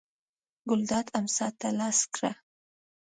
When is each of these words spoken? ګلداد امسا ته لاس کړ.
ګلداد 0.69 1.07
امسا 1.19 1.47
ته 1.59 1.67
لاس 1.79 1.99
کړ. 2.13 2.23